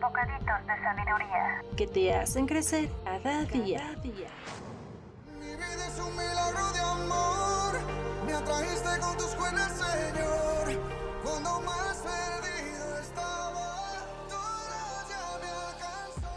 [0.00, 1.62] Bocaditos de sabiduría.
[1.76, 3.96] que te hacen crecer cada día.
[4.02, 7.80] Mi vida es un milagro de amor.
[8.26, 10.80] Me atrajiste con tus buenas, Señor.
[11.24, 13.92] Cuando más perdido estaba,
[14.28, 14.36] tu
[14.66, 16.30] gracia me alcanzó.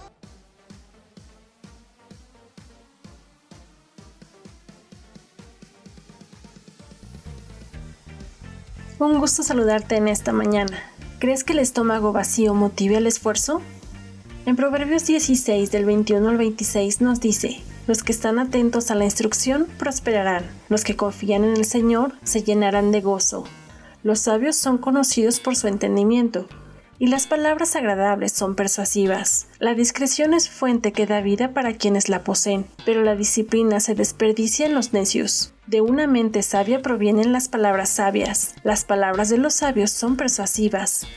[8.99, 10.81] Un gusto saludarte en esta mañana.
[11.19, 13.61] ¿Crees que el estómago vacío motive el esfuerzo?
[14.45, 19.03] En Proverbios 16 del 21 al 26 nos dice, los que están atentos a la
[19.03, 23.43] instrucción prosperarán, los que confían en el Señor se llenarán de gozo.
[24.01, 26.47] Los sabios son conocidos por su entendimiento,
[26.99, 29.47] y las palabras agradables son persuasivas.
[29.57, 33.95] La discreción es fuente que da vida para quienes la poseen, pero la disciplina se
[33.95, 35.53] desperdicia en los necios.
[35.65, 38.53] De una mente sabia provienen las palabras sabias.
[38.63, 41.07] Las palabras de los sabios son persuasivas.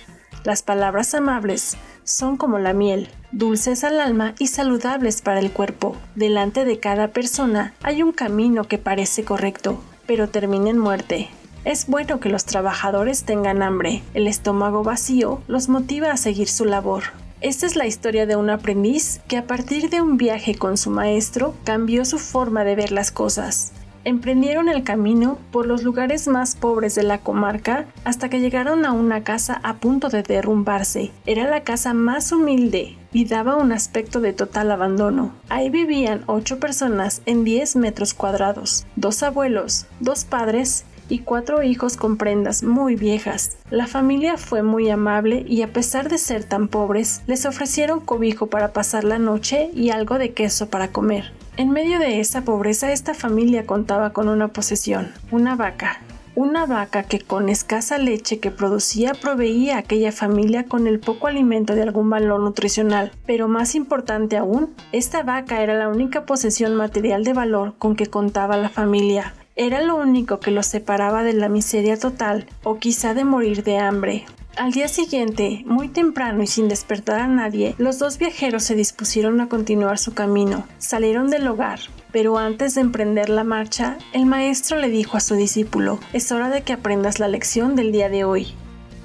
[0.44, 5.96] Las palabras amables son como la miel, dulces al alma y saludables para el cuerpo.
[6.14, 11.28] Delante de cada persona hay un camino que parece correcto, pero termina en muerte.
[11.64, 14.02] Es bueno que los trabajadores tengan hambre.
[14.14, 17.04] El estómago vacío los motiva a seguir su labor.
[17.40, 20.90] Esta es la historia de un aprendiz que a partir de un viaje con su
[20.90, 23.72] maestro cambió su forma de ver las cosas.
[24.04, 28.90] Emprendieron el camino por los lugares más pobres de la comarca hasta que llegaron a
[28.90, 31.12] una casa a punto de derrumbarse.
[31.26, 35.32] Era la casa más humilde y daba un aspecto de total abandono.
[35.48, 41.96] Ahí vivían ocho personas en 10 metros cuadrados, dos abuelos, dos padres y cuatro hijos
[41.96, 43.56] con prendas muy viejas.
[43.70, 48.46] La familia fue muy amable y a pesar de ser tan pobres, les ofrecieron cobijo
[48.46, 51.32] para pasar la noche y algo de queso para comer.
[51.56, 56.00] En medio de esa pobreza esta familia contaba con una posesión, una vaca.
[56.34, 61.26] Una vaca que con escasa leche que producía proveía a aquella familia con el poco
[61.26, 63.12] alimento de algún valor nutricional.
[63.26, 68.06] Pero más importante aún, esta vaca era la única posesión material de valor con que
[68.06, 69.34] contaba la familia.
[69.54, 73.76] Era lo único que los separaba de la miseria total o quizá de morir de
[73.76, 74.24] hambre.
[74.56, 79.40] Al día siguiente, muy temprano y sin despertar a nadie, los dos viajeros se dispusieron
[79.42, 80.66] a continuar su camino.
[80.78, 81.80] Salieron del hogar,
[82.12, 86.48] pero antes de emprender la marcha, el maestro le dijo a su discípulo, es hora
[86.48, 88.54] de que aprendas la lección del día de hoy.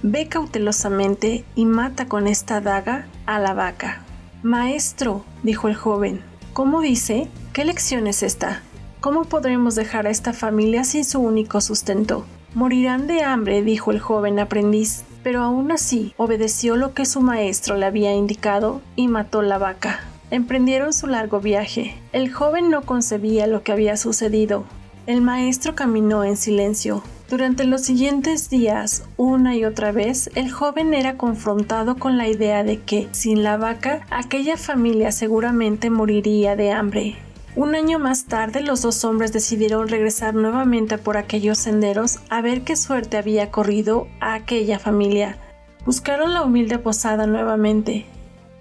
[0.02, 4.04] Ve cautelosamente y mata con esta daga a la vaca.
[4.44, 6.22] Maestro, dijo el joven,
[6.54, 7.28] ¿cómo dice?
[7.52, 8.62] ¿Qué lección es esta?
[9.00, 12.26] ¿Cómo podremos dejar a esta familia sin su único sustento?
[12.56, 17.78] Morirán de hambre, dijo el joven aprendiz, pero aún así obedeció lo que su maestro
[17.78, 20.00] le había indicado y mató la vaca.
[20.32, 21.96] Emprendieron su largo viaje.
[22.12, 24.66] El joven no concebía lo que había sucedido.
[25.06, 27.04] El maestro caminó en silencio.
[27.30, 32.64] Durante los siguientes días, una y otra vez, el joven era confrontado con la idea
[32.64, 37.18] de que, sin la vaca, aquella familia seguramente moriría de hambre.
[37.58, 42.62] Un año más tarde los dos hombres decidieron regresar nuevamente por aquellos senderos a ver
[42.62, 45.40] qué suerte había corrido a aquella familia.
[45.84, 48.06] Buscaron la humilde posada nuevamente,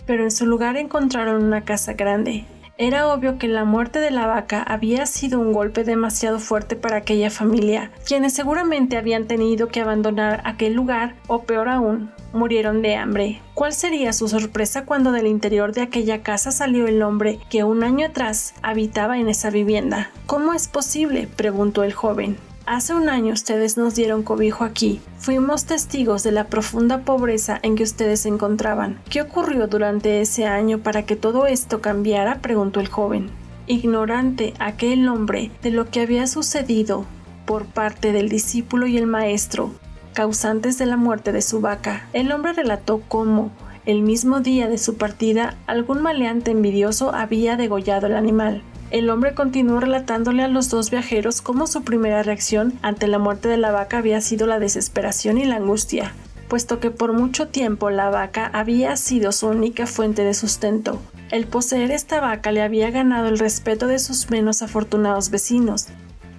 [0.06, 2.46] pero en su lugar encontraron una casa grande.
[2.78, 6.98] Era obvio que la muerte de la vaca había sido un golpe demasiado fuerte para
[6.98, 12.96] aquella familia, quienes seguramente habían tenido que abandonar aquel lugar o peor aún, murieron de
[12.96, 13.40] hambre.
[13.54, 17.82] ¿Cuál sería su sorpresa cuando del interior de aquella casa salió el hombre que un
[17.82, 20.10] año atrás habitaba en esa vivienda?
[20.26, 21.28] ¿Cómo es posible?
[21.34, 22.36] preguntó el joven.
[22.66, 25.00] Hace un año ustedes nos dieron cobijo aquí.
[25.18, 29.00] Fuimos testigos de la profunda pobreza en que ustedes se encontraban.
[29.08, 32.40] ¿Qué ocurrió durante ese año para que todo esto cambiara?
[32.40, 33.30] preguntó el joven.
[33.68, 37.04] Ignorante aquel hombre de lo que había sucedido
[37.44, 39.70] por parte del discípulo y el maestro,
[40.12, 43.52] causantes de la muerte de su vaca, el hombre relató cómo,
[43.84, 48.64] el mismo día de su partida, algún maleante envidioso había degollado el animal.
[48.90, 53.48] El hombre continuó relatándole a los dos viajeros cómo su primera reacción ante la muerte
[53.48, 56.12] de la vaca había sido la desesperación y la angustia,
[56.48, 61.00] puesto que por mucho tiempo la vaca había sido su única fuente de sustento.
[61.32, 65.88] El poseer esta vaca le había ganado el respeto de sus menos afortunados vecinos,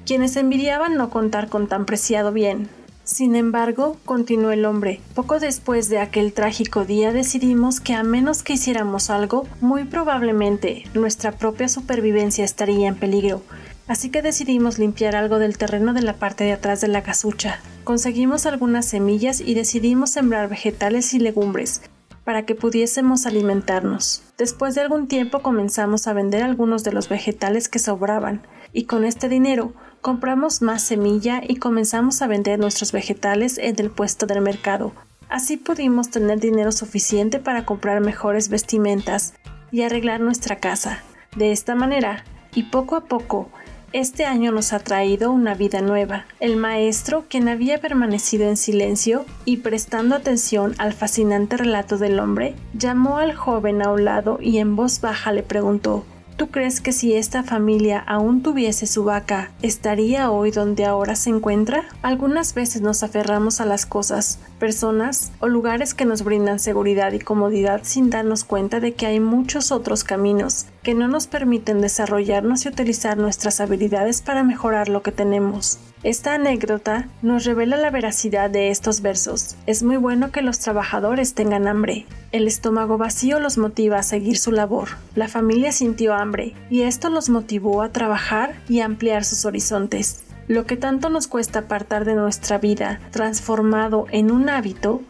[0.05, 2.69] quienes envidiaban no contar con tan preciado bien.
[3.07, 8.43] Sin embargo, continuó el hombre, poco después de aquel trágico día decidimos que a menos
[8.43, 13.43] que hiciéramos algo, muy probablemente nuestra propia supervivencia estaría en peligro.
[13.87, 17.61] Así que decidimos limpiar algo del terreno de la parte de atrás de la casucha.
[17.85, 21.83] Conseguimos algunas semillas y decidimos sembrar vegetales y legumbres
[22.25, 24.21] para que pudiésemos alimentarnos.
[24.37, 29.05] Después de algún tiempo comenzamos a vender algunos de los vegetales que sobraban y con
[29.05, 29.71] este dinero
[30.01, 34.93] compramos más semilla y comenzamos a vender nuestros vegetales en el puesto del mercado.
[35.29, 39.33] Así pudimos tener dinero suficiente para comprar mejores vestimentas
[39.71, 41.03] y arreglar nuestra casa.
[41.35, 42.23] De esta manera,
[42.53, 43.49] y poco a poco,
[43.93, 46.25] este año nos ha traído una vida nueva.
[46.39, 52.55] El maestro, quien había permanecido en silencio y prestando atención al fascinante relato del hombre,
[52.73, 56.05] llamó al joven a un lado y en voz baja le preguntó
[56.37, 61.31] ¿Tú crees que si esta familia aún tuviese su vaca, estaría hoy donde ahora se
[61.31, 61.85] encuentra?
[62.03, 67.19] Algunas veces nos aferramos a las cosas, personas o lugares que nos brindan seguridad y
[67.19, 72.65] comodidad sin darnos cuenta de que hay muchos otros caminos que no nos permiten desarrollarnos
[72.65, 75.79] y utilizar nuestras habilidades para mejorar lo que tenemos.
[76.07, 79.57] Esta anécdota nos revela la veracidad de estos versos.
[79.65, 82.05] Es muy bueno que los trabajadores tengan hambre.
[82.31, 84.87] El estómago vacío los motiva a seguir su labor.
[85.15, 90.23] La familia sintió hambre y esto los motivó a trabajar y ampliar sus horizontes.
[90.47, 95.01] Lo que tanto nos cuesta apartar de nuestra vida, transformado en un hábito,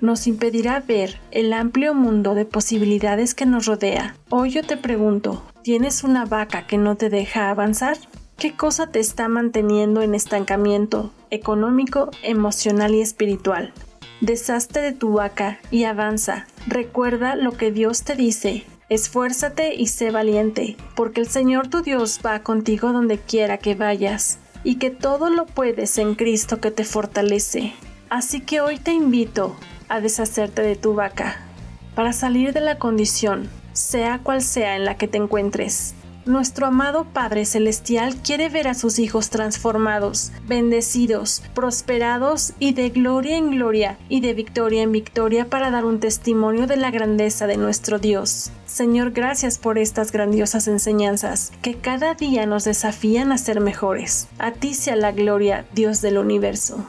[0.00, 4.14] nos impedirá ver el amplio mundo de posibilidades que nos rodea.
[4.30, 7.96] Hoy yo te pregunto, ¿tienes una vaca que no te deja avanzar?
[8.36, 13.72] ¿Qué cosa te está manteniendo en estancamiento económico, emocional y espiritual?
[14.20, 16.46] Deshazte de tu vaca y avanza.
[16.66, 18.64] Recuerda lo que Dios te dice.
[18.88, 24.38] Esfuérzate y sé valiente, porque el Señor tu Dios va contigo donde quiera que vayas,
[24.62, 27.72] y que todo lo puedes en Cristo que te fortalece.
[28.10, 29.56] Así que hoy te invito
[29.88, 31.40] a deshacerte de tu vaca,
[31.94, 35.94] para salir de la condición, sea cual sea en la que te encuentres.
[36.26, 43.36] Nuestro amado Padre Celestial quiere ver a sus hijos transformados, bendecidos, prosperados y de gloria
[43.36, 47.58] en gloria y de victoria en victoria para dar un testimonio de la grandeza de
[47.58, 48.50] nuestro Dios.
[48.64, 54.26] Señor, gracias por estas grandiosas enseñanzas que cada día nos desafían a ser mejores.
[54.38, 56.86] A ti sea la gloria, Dios del universo.